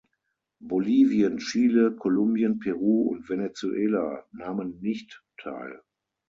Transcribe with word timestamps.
Bolivien, 0.71 1.35
Chile, 1.37 1.91
Kolumbien, 1.99 2.55
Peru 2.57 3.03
und 3.03 3.29
Venezuela 3.29 4.25
nahmen 4.31 4.79
nicht 4.79 5.21
teil. 5.37 5.83